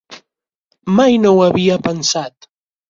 [1.01, 2.55] Mai no ho havia pensat.